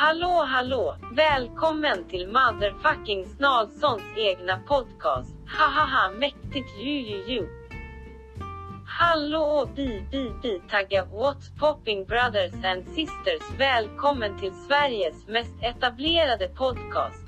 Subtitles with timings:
[0.00, 0.96] Hallå hallå!
[1.12, 5.34] Välkommen till motherfucking Snalsons egna podcast.
[5.46, 7.48] Hahaha mäktigt ju ju ju.
[8.86, 13.58] Hallå bi bi bi tagga what's popping brothers and sisters.
[13.58, 17.24] Välkommen till Sveriges mest etablerade podcast.